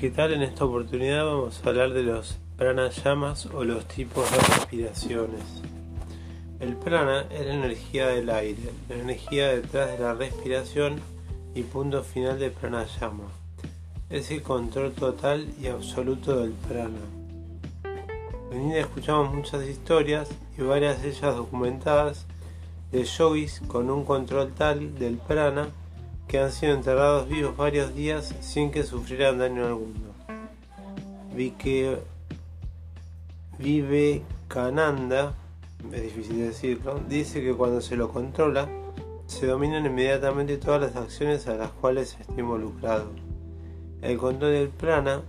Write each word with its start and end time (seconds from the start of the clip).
¿Qué 0.00 0.08
tal? 0.08 0.32
En 0.32 0.40
esta 0.40 0.64
oportunidad 0.64 1.26
vamos 1.26 1.60
a 1.62 1.68
hablar 1.68 1.92
de 1.92 2.02
los 2.02 2.38
pranayamas 2.56 3.44
o 3.44 3.64
los 3.64 3.84
tipos 3.84 4.30
de 4.30 4.38
respiraciones. 4.38 5.42
El 6.58 6.74
prana 6.76 7.26
es 7.28 7.44
la 7.44 7.52
energía 7.52 8.06
del 8.06 8.30
aire, 8.30 8.70
la 8.88 8.94
energía 8.94 9.48
detrás 9.48 9.92
de 9.92 9.98
la 9.98 10.14
respiración 10.14 11.02
y 11.54 11.64
punto 11.64 12.02
final 12.02 12.38
de 12.38 12.50
pranayama. 12.50 13.28
Es 14.08 14.30
el 14.30 14.40
control 14.40 14.92
total 14.92 15.46
y 15.60 15.66
absoluto 15.66 16.40
del 16.40 16.52
prana. 16.52 17.00
En 18.52 18.62
India 18.62 18.80
escuchamos 18.80 19.34
muchas 19.34 19.66
historias 19.66 20.30
y 20.56 20.62
varias 20.62 21.02
de 21.02 21.10
ellas 21.10 21.36
documentadas 21.36 22.24
de 22.90 23.04
yogis 23.04 23.60
con 23.68 23.90
un 23.90 24.06
control 24.06 24.50
tal 24.54 24.98
del 24.98 25.18
prana 25.18 25.68
que 26.30 26.38
han 26.38 26.52
sido 26.52 26.74
enterrados 26.74 27.28
vivos 27.28 27.56
varios 27.56 27.92
días 27.92 28.32
sin 28.40 28.70
que 28.70 28.84
sufrieran 28.84 29.38
daño 29.38 29.66
alguno. 29.66 30.14
Vi 31.34 31.50
que 31.50 31.98
Vivekananda, 33.58 35.34
es 35.92 36.02
difícil 36.04 36.38
decirlo, 36.38 37.00
dice 37.08 37.42
que 37.42 37.52
cuando 37.52 37.80
se 37.80 37.96
lo 37.96 38.12
controla, 38.12 38.68
se 39.26 39.48
dominan 39.48 39.86
inmediatamente 39.86 40.56
todas 40.56 40.80
las 40.80 40.94
acciones 40.94 41.48
a 41.48 41.56
las 41.56 41.72
cuales 41.72 42.16
está 42.20 42.40
involucrado. 42.40 43.10
El 44.00 44.16
control 44.16 44.52
del 44.52 44.68
prana 44.68 45.22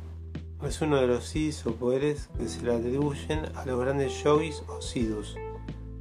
es 0.63 0.81
uno 0.81 0.97
de 0.97 1.07
los 1.07 1.25
siddhis 1.25 1.65
o 1.65 1.73
poderes 1.73 2.29
que 2.37 2.47
se 2.47 2.61
le 2.61 2.75
atribuyen 2.75 3.47
a 3.55 3.65
los 3.65 3.79
grandes 3.79 4.23
yogis 4.23 4.61
o 4.67 4.79
siddhus 4.79 5.35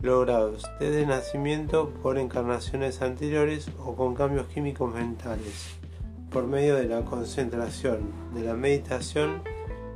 logrados 0.03 0.65
desde 0.79 1.07
nacimiento 1.07 1.91
por 2.03 2.19
encarnaciones 2.19 3.03
anteriores 3.03 3.71
o 3.79 3.95
con 3.95 4.15
cambios 4.15 4.47
químicos 4.47 4.95
mentales, 4.95 5.77
por 6.31 6.47
medio 6.47 6.77
de 6.77 6.87
la 6.87 7.03
concentración, 7.03 8.13
de 8.35 8.43
la 8.43 8.55
meditación 8.55 9.43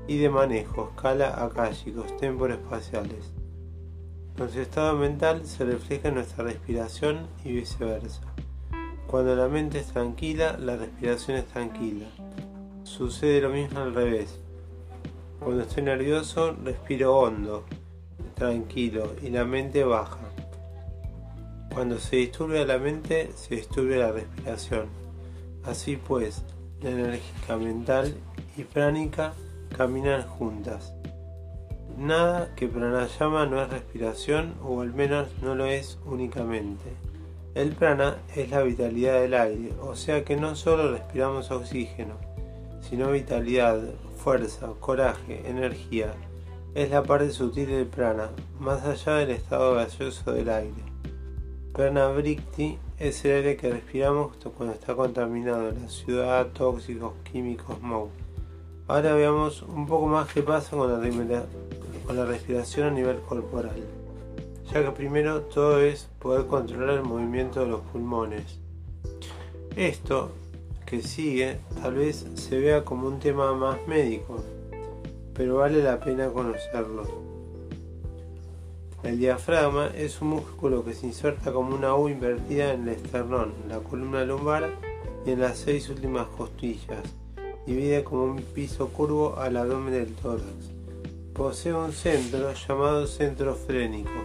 y 0.07 0.19
de 0.19 0.29
manejos 0.29 0.91
escala 0.91 1.43
akáshicos 1.45 2.07
espaciales. 2.21 3.33
Nuestro 4.37 4.63
estado 4.63 4.97
mental 4.97 5.47
se 5.47 5.65
refleja 5.65 6.09
en 6.09 6.17
nuestra 6.17 6.45
respiración 6.45 7.29
y 7.45 7.53
viceversa. 7.53 8.21
Cuando 9.07 9.37
la 9.37 9.49
mente 9.49 9.79
es 9.79 9.87
tranquila, 9.87 10.59
la 10.59 10.77
respiración 10.77 11.37
es 11.37 11.47
tranquila. 11.47 12.07
Sucede 12.83 13.41
lo 13.41 13.51
mismo 13.51 13.79
al 13.79 13.95
revés. 13.95 14.41
Cuando 15.39 15.63
estoy 15.63 15.85
nervioso, 15.85 16.57
respiro 16.65 17.17
hondo, 17.17 17.65
tranquilo 18.35 19.15
y 19.23 19.31
la 19.31 19.45
mente 19.45 19.85
baja. 19.85 20.19
Cuando 21.73 21.99
se 21.99 22.17
disturbe 22.17 22.65
la 22.65 22.79
mente, 22.79 23.31
se 23.35 23.57
disturbe 23.57 23.97
la 23.97 24.13
respiración. 24.13 24.87
Así 25.65 25.97
pues, 25.97 26.43
la 26.83 26.91
enérgica 26.91 27.57
mental 27.57 28.15
y 28.57 28.65
pránica 28.65 29.33
caminan 29.77 30.23
juntas. 30.23 30.95
Nada 31.97 32.55
que 32.55 32.69
pranayama 32.69 33.47
no 33.47 33.63
es 33.63 33.71
respiración 33.71 34.55
o 34.63 34.81
al 34.81 34.93
menos 34.93 35.29
no 35.43 35.55
lo 35.55 35.67
es 35.67 35.99
únicamente. 36.05 36.93
El 37.55 37.71
prana 37.71 38.17
es 38.35 38.51
la 38.51 38.63
vitalidad 38.63 39.21
del 39.21 39.35
aire, 39.35 39.73
o 39.81 39.95
sea 39.95 40.25
que 40.25 40.37
no 40.37 40.57
solo 40.57 40.91
respiramos 40.91 41.53
oxígeno, 41.53 42.17
sino 42.81 43.13
vitalidad, 43.13 43.81
fuerza, 44.17 44.73
coraje, 44.81 45.49
energía, 45.49 46.13
es 46.75 46.91
la 46.91 47.05
parte 47.05 47.31
sutil 47.31 47.69
del 47.69 47.87
prana, 47.87 48.31
más 48.59 48.85
allá 48.85 49.15
del 49.15 49.31
estado 49.31 49.75
gaseoso 49.75 50.33
del 50.33 50.49
aire. 50.49 50.83
Prana 51.73 52.09
Brikti 52.09 52.79
es 52.99 53.25
el 53.25 53.37
aire 53.37 53.57
que 53.57 53.71
respiramos 53.71 54.37
cuando 54.57 54.75
está 54.75 54.97
contaminado 54.97 55.69
en 55.69 55.83
la 55.83 55.89
ciudad, 55.89 56.49
tóxicos, 56.49 57.13
químicos, 57.31 57.79
smog. 57.79 58.09
Ahora 58.89 59.15
veamos 59.15 59.63
un 59.63 59.87
poco 59.87 60.07
más 60.09 60.33
qué 60.33 60.43
pasa 60.43 60.77
con 60.77 60.91
la, 60.91 61.45
con 62.07 62.17
la 62.17 62.25
respiración 62.25 62.89
a 62.89 62.91
nivel 62.91 63.21
corporal, 63.21 63.81
ya 64.73 64.85
que 64.85 64.91
primero 64.91 65.43
todo 65.43 65.81
es 65.81 66.09
poder 66.19 66.47
controlar 66.47 66.97
el 66.97 67.03
movimiento 67.05 67.61
de 67.61 67.67
los 67.67 67.83
pulmones. 67.83 68.59
Esto 69.77 70.33
que 70.87 71.03
sigue 71.03 71.59
tal 71.81 71.95
vez 71.95 72.27
se 72.35 72.59
vea 72.59 72.85
como 72.85 73.07
un 73.07 73.21
tema 73.21 73.55
más 73.55 73.79
médico, 73.87 74.43
pero 75.35 75.57
vale 75.57 75.83
la 75.83 76.01
pena 76.01 76.29
conocerlo. 76.29 77.35
El 79.03 79.19
diafragma 79.19 79.89
es 79.89 80.23
un 80.23 80.29
músculo 80.29 80.83
que 80.83 80.95
se 80.95 81.07
inserta 81.07 81.53
como 81.53 81.75
una 81.75 81.95
U 81.95 82.09
invertida 82.09 82.73
en 82.73 82.89
el 82.89 82.95
esternón, 82.95 83.53
la 83.69 83.81
columna 83.81 84.25
lumbar 84.25 84.71
y 85.27 85.33
en 85.33 85.41
las 85.41 85.59
seis 85.59 85.91
últimas 85.91 86.27
costillas. 86.29 87.03
Divide 87.67 88.03
como 88.03 88.25
un 88.25 88.37
piso 88.37 88.89
curvo 88.89 89.37
al 89.39 89.59
abdomen 89.59 89.93
del 89.93 90.15
tórax. 90.15 90.73
Posee 91.35 91.75
un 91.75 91.93
centro 91.93 92.53
llamado 92.55 93.07
centro 93.07 93.55
frénico, 93.55 94.25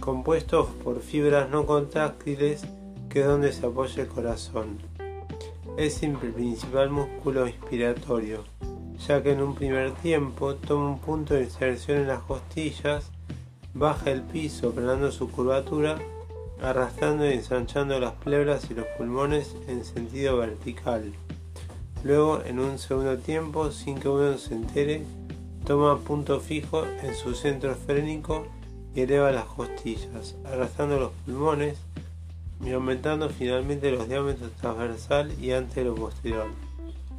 compuesto 0.00 0.66
por 0.82 1.00
fibras 1.00 1.48
no 1.48 1.64
contráctiles 1.64 2.64
que 3.08 3.20
es 3.20 3.26
donde 3.26 3.52
se 3.52 3.64
apoya 3.64 4.02
el 4.02 4.08
corazón. 4.08 4.78
Es 5.78 6.02
el 6.02 6.16
principal 6.16 6.90
músculo 6.90 7.46
inspiratorio 7.46 8.55
ya 8.98 9.22
que 9.22 9.32
en 9.32 9.42
un 9.42 9.54
primer 9.54 9.92
tiempo 9.92 10.54
toma 10.54 10.90
un 10.90 10.98
punto 10.98 11.34
de 11.34 11.44
inserción 11.44 11.98
en 11.98 12.08
las 12.08 12.22
costillas, 12.22 13.10
baja 13.74 14.10
el 14.10 14.22
piso 14.22 14.72
frenando 14.72 15.12
su 15.12 15.30
curvatura, 15.30 15.98
arrastrando 16.62 17.26
y 17.26 17.34
ensanchando 17.34 17.98
las 18.00 18.12
pleuras 18.12 18.70
y 18.70 18.74
los 18.74 18.86
pulmones 18.96 19.54
en 19.68 19.84
sentido 19.84 20.38
vertical. 20.38 21.12
Luego, 22.02 22.42
en 22.44 22.58
un 22.58 22.78
segundo 22.78 23.18
tiempo, 23.18 23.70
sin 23.70 23.98
que 23.98 24.08
uno 24.08 24.38
se 24.38 24.54
entere, 24.54 25.02
toma 25.66 25.98
punto 25.98 26.40
fijo 26.40 26.84
en 27.02 27.14
su 27.14 27.34
centro 27.34 27.74
frénico 27.74 28.46
y 28.94 29.00
eleva 29.02 29.32
las 29.32 29.46
costillas, 29.46 30.36
arrastrando 30.44 30.98
los 30.98 31.12
pulmones 31.24 31.78
y 32.64 32.72
aumentando 32.72 33.28
finalmente 33.28 33.90
los 33.90 34.08
diámetros 34.08 34.52
transversal 34.52 35.32
y 35.40 35.52
antero 35.52 35.94
posterior. 35.94 36.46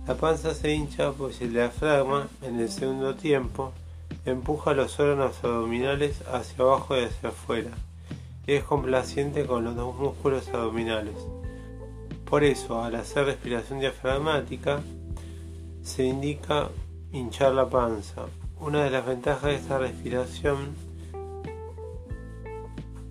La 0.08 0.16
panza 0.16 0.54
se 0.54 0.74
hincha 0.74 1.12
pues 1.12 1.42
el 1.42 1.52
diafragma, 1.52 2.30
en 2.42 2.62
el 2.62 2.70
segundo 2.70 3.16
tiempo, 3.16 3.74
empuja 4.26 4.74
los 4.74 4.98
órganos 5.02 5.44
abdominales 5.44 6.22
hacia 6.32 6.64
abajo 6.64 6.96
y 6.96 7.04
hacia 7.04 7.28
afuera, 7.28 7.72
y 8.46 8.54
es 8.54 8.64
complaciente 8.64 9.46
con 9.46 9.66
los 9.66 9.76
dos 9.76 9.94
músculos 9.98 10.48
abdominales. 10.48 11.18
Por 12.24 12.46
eso, 12.46 12.82
al 12.82 12.96
hacer 12.96 13.26
respiración 13.26 13.82
diafragmática, 13.82 14.80
se 15.84 16.06
indica 16.06 16.70
hinchar 17.12 17.54
la 17.54 17.70
panza. 17.70 18.28
Una 18.62 18.86
de 18.86 18.92
las 18.92 19.06
ventajas 19.06 19.44
de 19.44 19.56
esta 19.56 19.78
respiración 19.78 20.74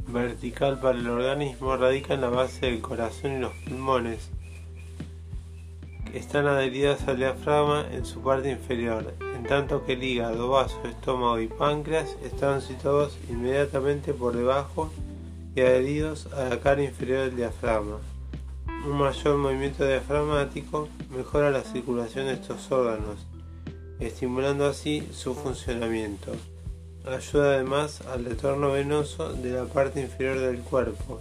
vertical 0.08 0.80
para 0.80 0.98
el 0.98 1.06
organismo 1.10 1.76
radica 1.76 2.14
en 2.14 2.22
la 2.22 2.30
base 2.30 2.66
del 2.66 2.80
corazón 2.80 3.32
y 3.32 3.40
los 3.40 3.52
pulmones, 3.66 4.30
están 6.14 6.46
adheridas 6.46 7.06
al 7.08 7.18
diafragma 7.18 7.86
en 7.92 8.04
su 8.04 8.20
parte 8.20 8.50
inferior, 8.50 9.14
en 9.34 9.44
tanto 9.44 9.84
que 9.84 9.94
el 9.94 10.02
hígado, 10.02 10.48
vaso, 10.48 10.80
estómago 10.84 11.40
y 11.40 11.48
páncreas 11.48 12.16
están 12.24 12.62
situados 12.62 13.18
inmediatamente 13.28 14.12
por 14.14 14.36
debajo 14.36 14.90
y 15.54 15.60
adheridos 15.60 16.26
a 16.32 16.48
la 16.48 16.60
cara 16.60 16.82
inferior 16.82 17.26
del 17.26 17.36
diafragma. 17.36 17.98
Un 18.86 18.98
mayor 18.98 19.36
movimiento 19.36 19.86
diafragmático 19.86 20.88
mejora 21.10 21.50
la 21.50 21.62
circulación 21.62 22.26
de 22.26 22.34
estos 22.34 22.70
órganos, 22.70 23.26
estimulando 24.00 24.66
así 24.66 25.08
su 25.12 25.34
funcionamiento. 25.34 26.32
Ayuda 27.06 27.54
además 27.54 28.02
al 28.12 28.24
retorno 28.24 28.72
venoso 28.72 29.32
de 29.32 29.52
la 29.52 29.64
parte 29.64 30.00
inferior 30.00 30.38
del 30.40 30.58
cuerpo 30.58 31.20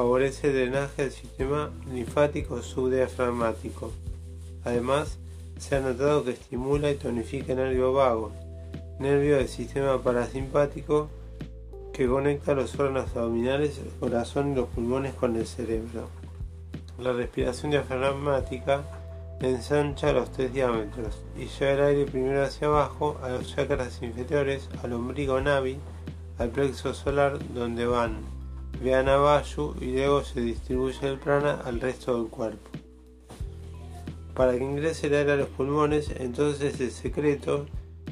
favorece 0.00 0.46
el 0.46 0.54
drenaje 0.54 1.02
del 1.02 1.12
sistema 1.12 1.70
linfático 1.92 2.62
subdiafragmático. 2.62 3.92
Además, 4.64 5.18
se 5.58 5.76
ha 5.76 5.80
notado 5.80 6.24
que 6.24 6.30
estimula 6.30 6.90
y 6.90 6.94
tonifica 6.94 7.52
el 7.52 7.58
nervio 7.58 7.92
vago, 7.92 8.32
nervio 8.98 9.36
del 9.36 9.48
sistema 9.48 10.02
parasimpático 10.02 11.10
que 11.92 12.08
conecta 12.08 12.54
los 12.54 12.74
órganos 12.78 13.14
abdominales, 13.14 13.76
el 13.76 13.90
corazón 14.00 14.52
y 14.52 14.54
los 14.54 14.68
pulmones 14.68 15.12
con 15.12 15.36
el 15.36 15.46
cerebro. 15.46 16.08
La 16.98 17.12
respiración 17.12 17.70
diafragmática 17.70 18.80
ensancha 19.42 20.14
los 20.14 20.32
tres 20.32 20.54
diámetros 20.54 21.18
y 21.36 21.44
lleva 21.44 21.72
el 21.72 21.82
aire 21.82 22.10
primero 22.10 22.42
hacia 22.42 22.68
abajo 22.68 23.20
a 23.22 23.28
los 23.28 23.54
chakras 23.54 24.00
inferiores, 24.02 24.66
al 24.82 24.94
ombligo 24.94 25.38
navi, 25.42 25.76
al 26.38 26.48
plexo 26.48 26.94
solar, 26.94 27.38
donde 27.52 27.84
van 27.84 28.39
Vayu 28.82 29.74
y 29.80 29.92
luego 29.92 30.24
se 30.24 30.40
distribuye 30.40 31.06
el 31.06 31.18
prana 31.18 31.60
al 31.64 31.80
resto 31.80 32.16
del 32.16 32.30
cuerpo. 32.30 32.70
Para 34.34 34.52
que 34.52 34.64
ingrese 34.64 35.08
el 35.08 35.14
aire 35.14 35.32
a 35.32 35.36
los 35.36 35.48
pulmones, 35.48 36.10
entonces 36.16 36.80
el 36.80 36.90
secreto 36.90 37.66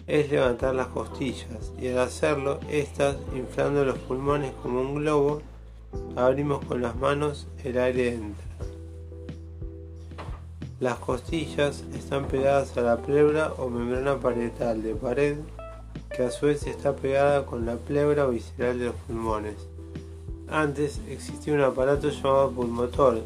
es 0.06 0.30
levantar 0.30 0.74
las 0.74 0.88
costillas 0.88 1.72
y 1.80 1.88
al 1.88 1.98
hacerlo, 1.98 2.60
estas 2.70 3.16
inflando 3.34 3.84
los 3.84 3.98
pulmones 3.98 4.52
como 4.62 4.80
un 4.80 4.96
globo, 4.96 5.40
abrimos 6.16 6.64
con 6.64 6.82
las 6.82 6.96
manos, 6.96 7.46
el 7.64 7.78
aire 7.78 8.14
entra. 8.14 8.44
Las 10.80 10.98
costillas 10.98 11.82
están 11.94 12.26
pegadas 12.28 12.76
a 12.76 12.82
la 12.82 12.98
pleura 12.98 13.52
o 13.58 13.68
membrana 13.68 14.20
parietal 14.20 14.82
de 14.82 14.94
pared, 14.94 15.38
que 16.14 16.24
a 16.24 16.30
su 16.30 16.46
vez 16.46 16.66
está 16.66 16.94
pegada 16.94 17.46
con 17.46 17.66
la 17.66 17.76
pleura 17.76 18.26
visceral 18.26 18.78
de 18.78 18.84
los 18.86 18.94
pulmones. 19.06 19.56
Antes 20.50 21.00
existía 21.08 21.52
un 21.52 21.60
aparato 21.60 22.08
llamado 22.08 22.50
pulmotor, 22.50 23.22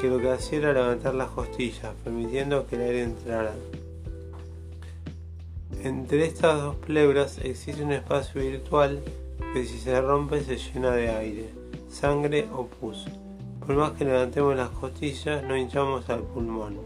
que 0.00 0.08
lo 0.08 0.18
que 0.18 0.30
hacía 0.30 0.58
era 0.58 0.72
levantar 0.72 1.14
las 1.14 1.30
costillas, 1.30 1.94
permitiendo 2.02 2.66
que 2.66 2.74
el 2.74 2.82
aire 2.82 3.02
entrara. 3.04 3.54
Entre 5.82 6.24
estas 6.24 6.60
dos 6.60 6.76
pleuras 6.76 7.38
existe 7.38 7.84
un 7.84 7.92
espacio 7.92 8.40
virtual 8.40 9.00
que 9.52 9.64
si 9.64 9.78
se 9.78 10.00
rompe 10.00 10.42
se 10.42 10.56
llena 10.56 10.90
de 10.90 11.10
aire, 11.10 11.50
sangre 11.88 12.48
o 12.52 12.66
pus. 12.66 13.06
Por 13.64 13.76
más 13.76 13.92
que 13.92 14.04
levantemos 14.04 14.56
las 14.56 14.70
costillas, 14.70 15.44
no 15.44 15.56
hinchamos 15.56 16.10
al 16.10 16.22
pulmón, 16.22 16.76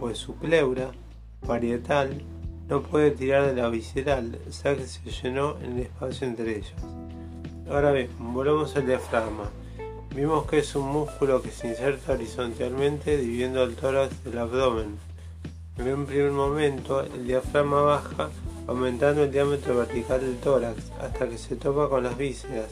pues 0.00 0.16
su 0.16 0.34
pleura 0.36 0.90
parietal 1.46 2.22
no 2.68 2.82
puede 2.82 3.10
tirar 3.10 3.46
de 3.46 3.60
la 3.60 3.68
visceral, 3.68 4.38
ya 4.62 4.74
que 4.74 4.86
se 4.86 5.10
llenó 5.10 5.58
en 5.58 5.72
el 5.72 5.80
espacio 5.80 6.26
entre 6.26 6.56
ellos. 6.56 6.72
Ahora 7.70 7.92
bien, 7.92 8.10
volvemos 8.18 8.76
al 8.76 8.86
diafragma. 8.86 9.50
Vimos 10.14 10.46
que 10.46 10.58
es 10.58 10.76
un 10.76 10.86
músculo 10.86 11.40
que 11.40 11.50
se 11.50 11.68
inserta 11.68 12.12
horizontalmente 12.12 13.16
dividiendo 13.16 13.64
el 13.64 13.74
tórax 13.74 14.22
del 14.22 14.38
abdomen. 14.38 14.98
En 15.78 15.88
un 15.92 16.04
primer 16.04 16.30
momento, 16.30 17.00
el 17.00 17.26
diafragma 17.26 17.80
baja 17.80 18.28
aumentando 18.66 19.24
el 19.24 19.32
diámetro 19.32 19.76
vertical 19.76 20.20
del 20.20 20.36
tórax 20.36 20.90
hasta 21.00 21.28
que 21.28 21.38
se 21.38 21.56
topa 21.56 21.88
con 21.88 22.04
las 22.04 22.16
vísceras 22.16 22.68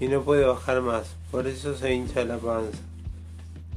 y 0.00 0.08
no 0.08 0.22
puede 0.22 0.44
bajar 0.44 0.82
más, 0.82 1.14
por 1.30 1.46
eso 1.46 1.76
se 1.76 1.94
hincha 1.94 2.24
la 2.24 2.36
panza. 2.36 2.78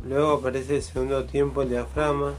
Luego 0.08 0.34
aparece 0.34 0.78
el 0.78 0.84
segundo 0.84 1.26
tiempo 1.26 1.62
el 1.62 1.70
diafragma, 1.70 2.34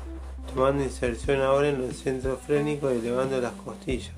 tomando 0.52 0.82
inserción 0.82 1.40
ahora 1.42 1.68
en 1.68 1.82
el 1.82 1.94
centro 1.94 2.36
frénico 2.36 2.92
y 2.92 2.98
elevando 2.98 3.40
las 3.40 3.52
costillas, 3.52 4.12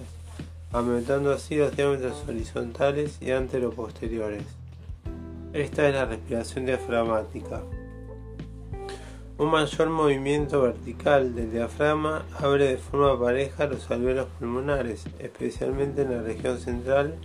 aumentando 0.73 1.33
así 1.33 1.57
los 1.57 1.77
diámetros 1.77 2.25
horizontales 2.27 3.19
y 3.21 3.31
anteroposteriores. 3.31 4.45
Esta 5.53 5.87
es 5.89 5.95
la 5.95 6.07
respiración 6.07 6.65
diafragmática. 6.65 7.63
Un 9.37 9.51
mayor 9.51 9.91
movimiento 9.91 10.63
vertical 10.63 11.35
del 11.35 11.51
diafragma 11.51 12.25
abre 12.39 12.69
de 12.69 12.77
forma 12.79 13.19
pareja 13.19 13.67
los 13.67 13.91
alveolos 13.91 14.29
pulmonares, 14.39 15.05
especialmente 15.19 16.03
en 16.03 16.13
la 16.13 16.23
región 16.23 16.59
central, 16.59 17.17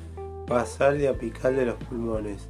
basal 0.48 1.00
y 1.00 1.06
apical 1.06 1.56
de 1.56 1.68
los 1.68 1.76
pulmones. 1.76 2.50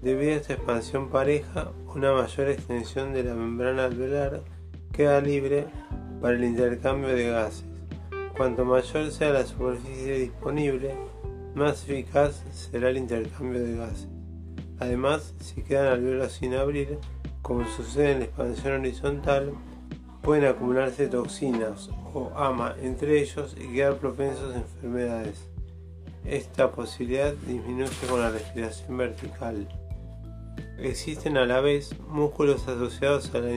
Debido 0.00 0.32
a 0.32 0.36
esta 0.36 0.54
expansión 0.54 1.08
pareja, 1.08 1.70
una 1.94 2.12
mayor 2.12 2.48
extensión 2.48 3.12
de 3.12 3.24
la 3.24 3.34
membrana 3.34 3.84
alveolar 3.84 4.42
queda 4.92 5.20
libre 5.20 5.66
para 6.20 6.34
el 6.34 6.44
intercambio 6.44 7.08
de 7.08 7.30
gases. 7.30 7.73
Cuanto 8.36 8.64
mayor 8.64 9.12
sea 9.12 9.30
la 9.30 9.46
superficie 9.46 10.18
disponible, 10.18 10.96
más 11.54 11.88
eficaz 11.88 12.42
será 12.50 12.90
el 12.90 12.96
intercambio 12.96 13.62
de 13.62 13.76
gases. 13.76 14.08
Además, 14.80 15.34
si 15.38 15.62
quedan 15.62 15.86
alveolos 15.86 16.32
sin 16.32 16.54
abrir, 16.54 16.98
como 17.42 17.64
sucede 17.68 18.10
en 18.10 18.18
la 18.18 18.24
expansión 18.24 18.80
horizontal, 18.80 19.52
pueden 20.20 20.46
acumularse 20.46 21.06
toxinas 21.06 21.90
o 22.12 22.32
ama 22.34 22.74
entre 22.82 23.20
ellos 23.20 23.54
y 23.56 23.72
quedar 23.72 23.98
propensos 23.98 24.52
a 24.52 24.58
enfermedades. 24.58 25.48
Esta 26.24 26.72
posibilidad 26.72 27.34
disminuye 27.46 28.06
con 28.10 28.20
la 28.20 28.30
respiración 28.30 28.96
vertical. 28.96 29.68
Existen 30.78 31.36
a 31.36 31.46
la 31.46 31.60
vez 31.60 31.94
músculos 32.08 32.66
asociados 32.66 33.32
a 33.32 33.38
la 33.38 33.52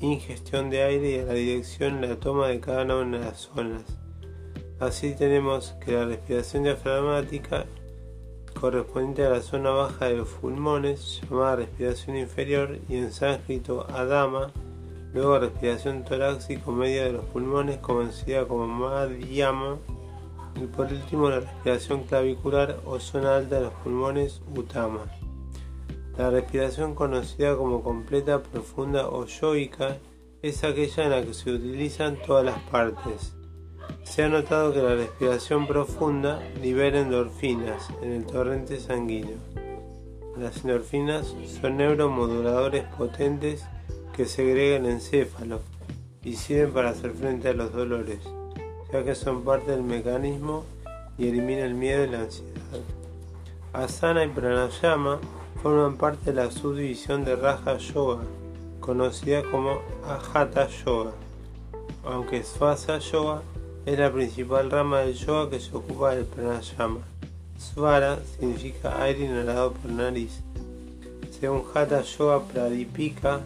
ingestión 0.00 0.70
de 0.70 0.84
aire 0.84 1.10
y 1.10 1.18
a 1.18 1.24
la 1.24 1.34
dirección 1.34 1.96
en 1.96 2.08
la 2.08 2.16
toma 2.16 2.48
de 2.48 2.60
cada 2.60 2.84
una 2.84 3.18
de 3.18 3.24
las 3.24 3.40
zonas. 3.40 4.01
Así 4.82 5.14
tenemos 5.14 5.76
que 5.84 5.92
la 5.92 6.06
respiración 6.06 6.64
diafragmática 6.64 7.66
correspondiente 8.60 9.24
a 9.24 9.30
la 9.30 9.40
zona 9.40 9.70
baja 9.70 10.06
de 10.06 10.16
los 10.16 10.28
pulmones, 10.30 11.20
llamada 11.22 11.54
respiración 11.54 12.16
inferior, 12.16 12.80
y 12.88 12.96
en 12.96 13.12
sánscrito 13.12 13.86
adama, 13.88 14.50
luego 15.14 15.38
respiración 15.38 16.02
torácico 16.02 16.72
media 16.72 17.04
de 17.04 17.12
los 17.12 17.24
pulmones, 17.26 17.78
conocida 17.78 18.48
como 18.48 18.66
madhyama, 18.66 19.78
y 20.60 20.66
por 20.66 20.86
último 20.86 21.30
la 21.30 21.38
respiración 21.38 22.02
clavicular 22.02 22.80
o 22.84 22.98
zona 22.98 23.36
alta 23.36 23.54
de 23.58 23.62
los 23.62 23.74
pulmones, 23.84 24.42
utama. 24.56 25.04
La 26.18 26.28
respiración 26.30 26.96
conocida 26.96 27.56
como 27.56 27.84
completa, 27.84 28.42
profunda 28.42 29.06
o 29.06 29.26
yoica 29.26 29.98
es 30.42 30.64
aquella 30.64 31.04
en 31.04 31.10
la 31.10 31.22
que 31.22 31.34
se 31.34 31.52
utilizan 31.52 32.16
todas 32.26 32.44
las 32.44 32.58
partes. 32.62 33.36
Se 34.04 34.22
ha 34.22 34.28
notado 34.28 34.72
que 34.72 34.82
la 34.82 34.94
respiración 34.94 35.66
profunda 35.66 36.42
libera 36.60 37.00
endorfinas 37.00 37.88
en 38.02 38.12
el 38.12 38.26
torrente 38.26 38.78
sanguíneo. 38.78 39.36
Las 40.36 40.58
endorfinas 40.64 41.34
son 41.60 41.78
neuromoduladores 41.78 42.84
potentes 42.98 43.64
que 44.14 44.26
segregan 44.26 44.84
el 44.84 44.92
encéfalo 44.92 45.60
y 46.22 46.34
sirven 46.34 46.72
para 46.72 46.90
hacer 46.90 47.12
frente 47.12 47.48
a 47.48 47.54
los 47.54 47.72
dolores, 47.72 48.18
ya 48.92 49.02
que 49.04 49.14
son 49.14 49.44
parte 49.44 49.70
del 49.70 49.82
mecanismo 49.82 50.64
y 51.16 51.28
eliminan 51.28 51.64
el 51.64 51.74
miedo 51.74 52.04
y 52.04 52.10
la 52.10 52.20
ansiedad. 52.20 52.52
Asana 53.72 54.24
y 54.24 54.28
pranayama 54.28 55.20
forman 55.62 55.96
parte 55.96 56.32
de 56.32 56.44
la 56.44 56.50
subdivisión 56.50 57.24
de 57.24 57.36
Raja 57.36 57.78
Yoga, 57.78 58.22
conocida 58.80 59.42
como 59.50 59.80
Ajata 60.06 60.68
Yoga, 60.84 61.12
aunque 62.04 62.42
Svasa 62.42 62.98
Yoga 62.98 63.42
es 63.84 63.98
la 63.98 64.12
principal 64.12 64.70
rama 64.70 65.00
del 65.00 65.14
yoga 65.14 65.50
que 65.50 65.60
se 65.60 65.76
ocupa 65.76 66.14
del 66.14 66.24
pranayama. 66.24 67.00
Svara 67.58 68.18
significa 68.38 69.02
aire 69.02 69.24
inhalado 69.24 69.72
por 69.72 69.90
nariz. 69.90 70.40
Según 71.30 71.64
Hatha 71.74 72.02
Yoga 72.02 72.40
Pradipika, 72.46 73.40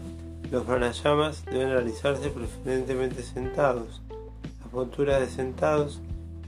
los 0.51 0.63
pranayamas 0.63 1.43
deben 1.45 1.69
realizarse 1.69 2.29
preferentemente 2.29 3.23
sentados. 3.23 4.01
Las 4.59 4.69
posturas 4.71 5.19
de 5.19 5.27
sentados 5.27 5.99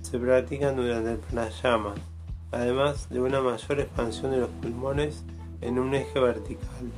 se 0.02 0.20
practican 0.20 0.76
durante 0.76 1.14
el 1.14 1.18
pranayama, 1.18 1.96
además 2.52 3.10
de 3.10 3.20
una 3.20 3.42
mayor 3.42 3.80
expansión 3.80 4.32
de 4.32 4.38
los 4.38 4.50
pulmones 4.50 5.24
en 5.62 5.80
un 5.80 5.96
eje 5.96 6.20
vertical. 6.20 6.92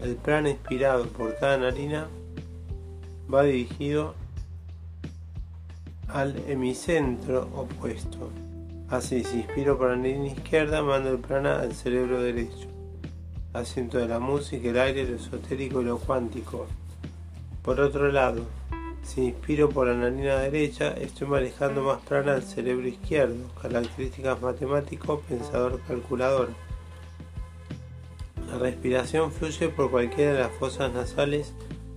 El 0.00 0.14
prana 0.14 0.50
inspirado 0.50 1.06
por 1.06 1.36
cada 1.38 1.58
narina 1.58 2.06
va 3.32 3.42
dirigido 3.42 4.14
al 6.12 6.36
hemicentro 6.48 7.48
opuesto. 7.54 8.30
Así, 8.88 9.22
si 9.22 9.38
inspiro 9.38 9.78
por 9.78 9.90
la 9.90 9.96
narina 9.96 10.26
izquierda, 10.26 10.82
mando 10.82 11.10
el 11.10 11.18
prana 11.18 11.60
al 11.60 11.72
cerebro 11.74 12.22
derecho. 12.22 12.68
Asiento 13.52 13.98
de 13.98 14.08
la 14.08 14.18
música, 14.18 14.68
el 14.68 14.78
aire, 14.78 15.08
lo 15.08 15.16
esotérico 15.16 15.80
y 15.80 15.84
lo 15.84 15.98
cuántico. 15.98 16.66
Por 17.62 17.80
otro 17.80 18.10
lado, 18.10 18.44
si 19.02 19.22
inspiro 19.26 19.68
por 19.68 19.86
la 19.86 19.94
narina 19.94 20.36
derecha, 20.36 20.92
estoy 20.92 21.28
manejando 21.28 21.82
más 21.82 22.00
prana 22.02 22.34
al 22.34 22.42
cerebro 22.42 22.86
izquierdo, 22.88 23.48
características 23.60 24.40
matemático, 24.40 25.20
pensador, 25.28 25.80
calculador. 25.86 26.48
La 28.50 28.58
respiración 28.58 29.30
fluye 29.30 29.68
por 29.68 29.90
cualquiera 29.90 30.32
de 30.32 30.38
las 30.40 30.52
fosas 30.52 30.92
nasales 30.92 31.52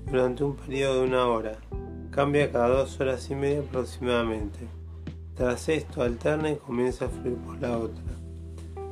durante 0.06 0.44
un 0.44 0.56
periodo 0.56 1.02
de 1.02 1.08
una 1.08 1.26
hora 1.26 1.58
cambia 2.14 2.52
cada 2.52 2.68
dos 2.68 3.00
horas 3.00 3.30
y 3.32 3.36
media 3.36 3.62
aproximadamente. 3.62 4.68
Tras 5.36 5.68
esto 5.70 6.04
alterna 6.04 6.52
y 6.52 6.58
comienza 6.58 7.06
a 7.06 7.10
fluir 7.10 7.38
por 7.38 7.60
la 7.60 7.78
otra. 7.78 8.04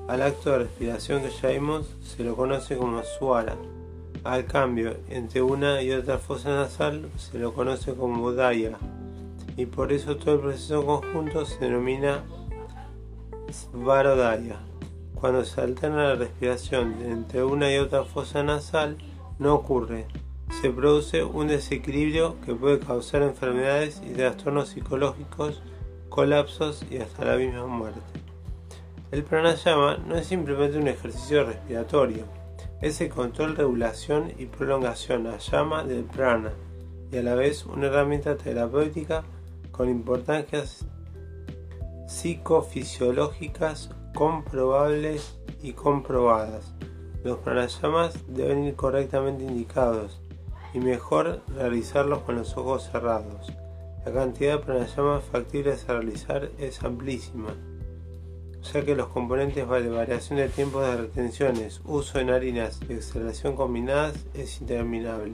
Al 0.07 0.23
acto 0.23 0.51
de 0.51 0.59
respiración 0.59 1.21
que 1.21 1.29
ya 1.29 1.49
vimos 1.49 1.95
se 2.03 2.23
lo 2.23 2.35
conoce 2.35 2.75
como 2.75 3.03
suara. 3.03 3.55
Al 4.23 4.45
cambio 4.45 4.97
entre 5.07 5.41
una 5.41 5.81
y 5.83 5.91
otra 5.91 6.17
fosa 6.17 6.49
nasal 6.49 7.09
se 7.15 7.37
lo 7.37 7.53
conoce 7.53 7.93
como 7.93 8.33
daya. 8.33 8.77
Y 9.55 9.67
por 9.67 9.93
eso 9.93 10.17
todo 10.17 10.35
el 10.35 10.41
proceso 10.41 10.85
conjunto 10.85 11.45
se 11.45 11.59
denomina 11.59 12.23
svarodaya. 13.51 14.59
Cuando 15.13 15.45
se 15.45 15.61
alterna 15.61 16.09
la 16.09 16.15
respiración 16.15 16.95
entre 17.03 17.43
una 17.43 17.71
y 17.71 17.77
otra 17.77 18.03
fosa 18.03 18.41
nasal 18.41 18.97
no 19.37 19.53
ocurre, 19.53 20.07
se 20.61 20.69
produce 20.69 21.23
un 21.23 21.47
desequilibrio 21.47 22.39
que 22.45 22.53
puede 22.53 22.77
causar 22.77 23.23
enfermedades 23.23 23.99
y 24.05 24.13
trastornos 24.13 24.69
psicológicos, 24.69 25.63
colapsos 26.09 26.85
y 26.91 26.97
hasta 26.97 27.25
la 27.25 27.35
misma 27.35 27.65
muerte. 27.65 27.99
El 29.09 29.23
pranayama 29.23 29.97
no 29.97 30.15
es 30.15 30.27
simplemente 30.27 30.77
un 30.77 30.87
ejercicio 30.87 31.45
respiratorio, 31.45 32.25
es 32.79 33.01
el 33.01 33.09
control, 33.09 33.55
regulación 33.55 34.33
y 34.37 34.45
prolongación 34.45 35.25
a 35.25 35.39
llama 35.39 35.83
del 35.83 36.03
prana 36.03 36.51
y 37.11 37.17
a 37.17 37.23
la 37.23 37.33
vez 37.33 37.65
una 37.65 37.87
herramienta 37.87 38.37
terapéutica 38.37 39.23
con 39.71 39.89
importancias 39.89 40.85
psicofisiológicas 42.07 43.89
comprobables 44.13 45.39
y 45.63 45.73
comprobadas. 45.73 46.75
Los 47.23 47.39
pranayamas 47.39 48.13
deben 48.27 48.63
ir 48.65 48.75
correctamente 48.75 49.43
indicados 49.43 50.20
y 50.73 50.79
mejor 50.79 51.41
realizarlos 51.55 52.19
con 52.19 52.35
los 52.35 52.55
ojos 52.57 52.89
cerrados. 52.91 53.51
La 54.05 54.11
cantidad 54.11 54.57
de 54.57 54.65
pranayamas 54.65 55.23
factibles 55.23 55.87
a 55.87 55.93
realizar 55.93 56.49
es 56.57 56.83
amplísima, 56.83 57.55
ya 58.73 58.83
que 58.83 58.95
los 58.95 59.07
componentes 59.07 59.67
de 59.67 59.89
variación 59.89 60.39
de 60.39 60.49
tiempos 60.49 60.87
de 60.87 60.97
retenciones, 60.97 61.81
uso 61.85 62.19
en 62.19 62.29
harinas 62.29 62.79
y 62.89 62.93
exhalación 62.93 63.55
combinadas 63.55 64.25
es 64.33 64.61
interminable. 64.61 65.33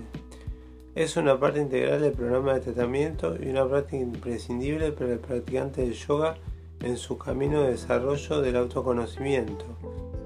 Es 0.96 1.16
una 1.16 1.40
parte 1.40 1.62
integral 1.62 2.02
del 2.02 2.14
programa 2.14 2.56
de 2.56 2.62
tratamiento 2.62 3.36
y 3.40 3.50
una 3.50 3.68
práctica 3.68 4.02
imprescindible 4.02 4.92
para 4.92 5.14
el 5.14 5.20
practicante 5.20 5.82
de 5.82 5.94
yoga 5.94 6.38
en 6.82 6.98
su 6.98 7.18
camino 7.18 7.62
de 7.62 7.72
desarrollo 7.72 8.42
del 8.42 8.56
autoconocimiento. 8.56 9.66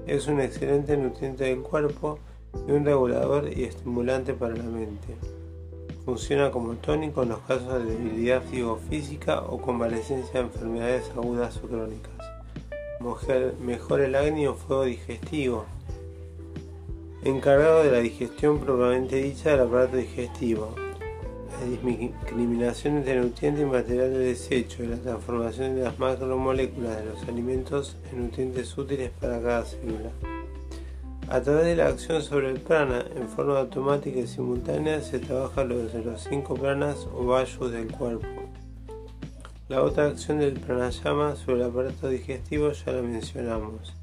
Es 0.06 0.26
un 0.26 0.40
excelente 0.40 0.96
nutriente 0.96 1.44
del 1.44 1.60
cuerpo 1.60 2.18
y 2.66 2.72
un 2.72 2.84
regulador 2.84 3.48
y 3.56 3.64
estimulante 3.64 4.34
para 4.34 4.54
la 4.54 4.64
mente. 4.64 5.16
Funciona 6.04 6.50
como 6.50 6.74
tónico 6.74 7.22
en 7.22 7.30
los 7.30 7.38
casos 7.40 7.84
de 7.84 7.94
debilidad 7.94 8.42
física 8.90 9.40
o 9.42 9.60
convalescencia 9.60 10.40
de 10.40 10.46
enfermedades 10.46 11.10
agudas 11.10 11.56
o 11.58 11.68
crónicas. 11.68 12.12
Mejora 13.60 14.06
el 14.06 14.14
acné 14.14 14.48
o 14.48 14.54
fuego 14.54 14.84
digestivo. 14.84 15.64
Encargado 17.24 17.84
de 17.84 17.92
la 17.92 17.98
digestión 17.98 18.58
propiamente 18.58 19.16
dicha 19.16 19.50
del 19.50 19.60
aparato 19.60 19.96
digestivo, 19.96 20.74
la 21.60 21.66
discriminación 21.66 22.96
entre 22.96 23.20
nutrientes 23.20 23.62
y 23.62 23.66
material 23.66 24.12
de 24.12 24.18
desecho 24.18 24.82
y 24.82 24.88
la 24.88 24.96
transformación 24.96 25.76
de 25.76 25.82
las 25.82 25.98
macromoléculas 26.00 26.96
de 26.96 27.04
los 27.04 27.22
alimentos 27.28 27.96
en 28.10 28.24
nutrientes 28.24 28.76
útiles 28.76 29.10
para 29.20 29.40
cada 29.40 29.64
célula. 29.64 30.10
A 31.28 31.40
través 31.40 31.64
de 31.64 31.76
la 31.76 31.86
acción 31.86 32.20
sobre 32.22 32.50
el 32.50 32.60
prana, 32.60 33.04
en 33.16 33.28
forma 33.28 33.58
automática 33.58 34.18
y 34.18 34.26
simultánea, 34.26 35.00
se 35.00 35.18
trabaja 35.18 35.64
los 35.64 35.94
los 35.94 36.22
cinco 36.22 36.54
pranas 36.54 37.06
o 37.14 37.24
vayus 37.24 37.70
del 37.70 37.90
cuerpo. 37.90 38.26
La 39.68 39.82
otra 39.82 40.08
acción 40.08 40.40
del 40.40 40.60
pranayama 40.60 41.34
sobre 41.36 41.62
el 41.62 41.70
aparato 41.70 42.08
digestivo 42.08 42.72
ya 42.72 42.92
la 42.92 43.02
mencionamos. 43.02 43.94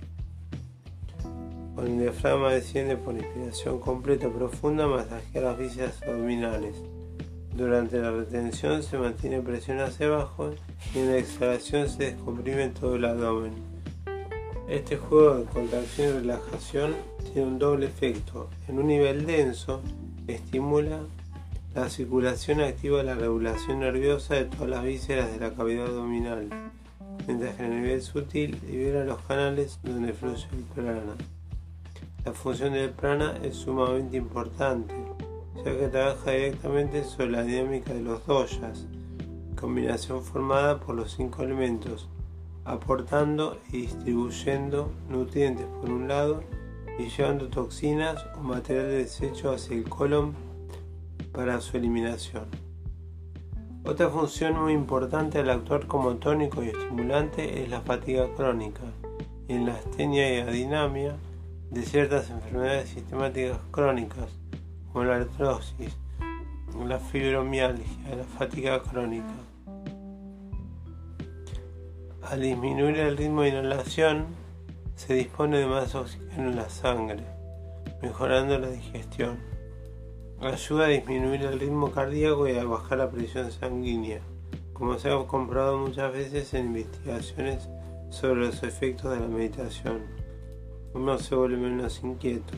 Cuando 1.76 1.92
el 1.92 2.00
diafragma 2.00 2.52
desciende 2.52 2.98
por 2.98 3.14
inspiración 3.14 3.80
completa 3.80 4.30
profunda, 4.30 4.88
masajea 4.88 5.42
las 5.42 5.58
vísceras 5.60 6.02
abdominales. 6.02 6.76
Durante 7.56 8.00
la 8.00 8.12
retención 8.12 8.82
se 8.82 8.98
mantiene 8.98 9.42
presión 9.42 9.80
hacia 9.80 10.08
abajo 10.08 10.52
y 10.96 11.00
en 11.00 11.08
la 11.08 11.18
exhalación 11.18 11.88
se 11.88 12.12
descomprime 12.12 12.70
todo 12.70 12.96
el 12.96 13.06
abdomen. 13.06 13.69
Este 14.70 14.98
juego 14.98 15.34
de 15.34 15.46
contracción 15.46 16.10
y 16.10 16.20
relajación 16.20 16.96
tiene 17.34 17.48
un 17.48 17.58
doble 17.58 17.88
efecto. 17.88 18.52
En 18.68 18.78
un 18.78 18.86
nivel 18.86 19.26
denso, 19.26 19.82
estimula 20.28 21.00
la 21.74 21.90
circulación 21.90 22.62
activa 22.62 23.02
la 23.02 23.16
regulación 23.16 23.80
nerviosa 23.80 24.36
de 24.36 24.46
todas 24.46 24.70
las 24.70 24.84
vísceras 24.84 25.32
de 25.32 25.40
la 25.40 25.56
cavidad 25.56 25.88
abdominal, 25.88 26.50
mientras 27.26 27.56
que 27.56 27.66
en 27.66 27.74
el 27.74 27.82
nivel 27.82 28.02
sutil 28.04 28.60
libera 28.68 29.06
los 29.06 29.20
canales 29.22 29.80
donde 29.82 30.14
fluye 30.14 30.46
el 30.52 30.64
prana. 30.76 31.16
La 32.24 32.34
función 32.34 32.74
del 32.74 32.92
prana 32.92 33.40
es 33.42 33.56
sumamente 33.56 34.18
importante, 34.18 34.94
ya 35.66 35.78
que 35.80 35.88
trabaja 35.88 36.30
directamente 36.30 37.04
sobre 37.06 37.32
la 37.32 37.42
dinámica 37.42 37.92
de 37.92 38.02
los 38.02 38.24
doyas, 38.28 38.86
combinación 39.60 40.24
formada 40.24 40.80
por 40.80 40.94
los 40.94 41.12
cinco 41.12 41.42
elementos, 41.42 42.08
aportando 42.70 43.58
y 43.72 43.82
distribuyendo 43.82 44.92
nutrientes 45.10 45.66
por 45.82 45.90
un 45.90 46.08
lado 46.08 46.44
y 46.98 47.10
llevando 47.10 47.48
toxinas 47.48 48.26
o 48.38 48.44
material 48.44 48.88
de 48.88 48.98
desecho 48.98 49.52
hacia 49.52 49.76
el 49.76 49.88
colon 49.90 50.34
para 51.32 51.62
su 51.62 51.78
eliminación. 51.78 52.46
Otra 53.86 54.10
función 54.10 54.62
muy 54.62 54.74
importante 54.74 55.40
al 55.40 55.50
actuar 55.50 55.88
como 55.88 56.16
tónico 56.16 56.64
y 56.64 56.68
estimulante 56.68 57.64
es 57.64 57.70
la 57.70 57.82
fatiga 57.82 58.28
crónica 58.36 58.84
en 59.48 59.66
la 59.66 59.74
astenia 59.74 60.36
y 60.36 60.42
adinamia 60.42 61.16
de 61.72 61.84
ciertas 61.84 62.30
enfermedades 62.30 62.90
sistemáticas 62.90 63.58
crónicas 63.72 64.30
como 64.92 65.06
la 65.06 65.16
artrosis, 65.16 65.96
la 66.86 67.00
fibromialgia, 67.00 68.16
la 68.16 68.24
fatiga 68.24 68.82
crónica. 68.84 69.34
Al 72.30 72.42
disminuir 72.42 73.00
el 73.00 73.18
ritmo 73.18 73.42
de 73.42 73.50
inhalación, 73.50 74.28
se 74.96 75.16
dispone 75.16 75.58
de 75.58 75.66
más 75.66 75.96
oxígeno 75.96 76.52
en 76.52 76.58
la 76.58 76.70
sangre, 76.70 77.24
mejorando 78.04 78.60
la 78.60 78.70
digestión. 78.70 79.40
Ayuda 80.40 80.86
a 80.86 80.90
disminuir 80.90 81.42
el 81.42 81.60
ritmo 81.60 81.90
cardíaco 81.92 82.48
y 82.48 82.56
a 82.56 82.64
bajar 82.66 83.00
la 83.00 83.10
presión 83.10 83.52
sanguínea, 83.52 84.22
como 84.74 85.00
se 85.00 85.10
ha 85.10 85.18
comprobado 85.26 85.80
muchas 85.80 86.14
veces 86.14 86.54
en 86.54 86.68
investigaciones 86.68 87.68
sobre 88.12 88.46
los 88.46 88.62
efectos 88.62 89.12
de 89.12 89.22
la 89.22 89.28
meditación. 89.28 90.04
Uno 90.94 91.18
se 91.18 91.34
vuelve 91.34 91.58
menos 91.58 92.04
inquieto, 92.04 92.54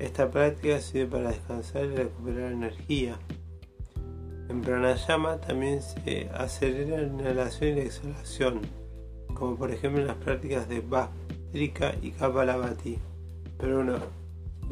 esta 0.00 0.32
práctica 0.32 0.80
sirve 0.80 1.06
para 1.06 1.28
descansar 1.28 1.84
y 1.84 1.94
recuperar 1.94 2.50
energía. 2.50 3.20
En 4.48 4.62
pranayama 4.62 5.40
también 5.40 5.80
se 5.80 6.28
acelera 6.34 6.98
la 6.98 7.06
inhalación 7.06 7.70
y 7.70 7.74
la 7.76 7.82
exhalación, 7.82 8.85
como 9.38 9.56
por 9.56 9.70
ejemplo 9.70 10.00
en 10.00 10.08
las 10.08 10.16
prácticas 10.16 10.68
de 10.68 10.80
Bhastrika 10.80 11.94
y 12.02 12.10
Kapalabhati. 12.10 12.98
Pero 13.58 13.84
no, 13.84 13.98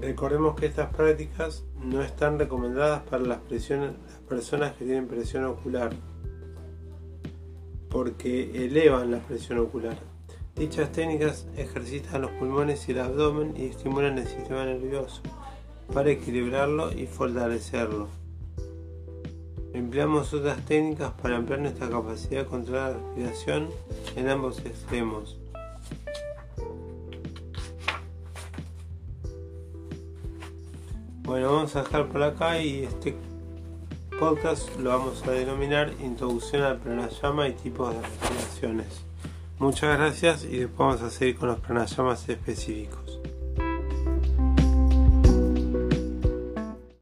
recordemos 0.00 0.56
que 0.56 0.66
estas 0.66 0.94
prácticas 0.94 1.64
no 1.80 2.02
están 2.02 2.38
recomendadas 2.38 3.02
para 3.02 3.22
las 3.24 3.38
personas 3.38 4.72
que 4.72 4.84
tienen 4.84 5.06
presión 5.06 5.44
ocular, 5.44 5.92
porque 7.90 8.64
elevan 8.64 9.10
la 9.10 9.18
presión 9.18 9.58
ocular. 9.58 9.96
Dichas 10.56 10.92
técnicas 10.92 11.46
ejercitan 11.56 12.22
los 12.22 12.30
pulmones 12.32 12.88
y 12.88 12.92
el 12.92 13.00
abdomen 13.00 13.54
y 13.56 13.66
estimulan 13.66 14.18
el 14.18 14.26
sistema 14.26 14.64
nervioso 14.64 15.20
para 15.92 16.10
equilibrarlo 16.10 16.92
y 16.92 17.06
fortalecerlo. 17.06 18.23
Empleamos 19.74 20.32
otras 20.32 20.64
técnicas 20.66 21.10
para 21.20 21.34
ampliar 21.34 21.58
nuestra 21.58 21.90
capacidad 21.90 22.42
de 22.42 22.46
controlar 22.46 22.92
la 22.92 22.98
respiración 22.98 23.68
en 24.14 24.28
ambos 24.28 24.60
extremos. 24.60 25.36
Bueno, 31.24 31.52
vamos 31.52 31.74
a 31.74 31.82
dejar 31.82 32.06
por 32.06 32.22
acá 32.22 32.62
y 32.62 32.84
este 32.84 33.16
podcast 34.16 34.76
lo 34.78 34.90
vamos 34.90 35.26
a 35.26 35.32
denominar 35.32 35.92
Introducción 36.00 36.62
al 36.62 36.78
pranayama 36.78 37.48
y 37.48 37.54
tipos 37.54 37.92
de 37.92 38.00
respiraciones. 38.00 39.04
Muchas 39.58 39.98
gracias 39.98 40.44
y 40.44 40.58
después 40.58 40.78
vamos 40.78 41.02
a 41.02 41.10
seguir 41.10 41.36
con 41.36 41.48
los 41.48 41.58
pranayamas 41.58 42.28
específicos. 42.28 43.23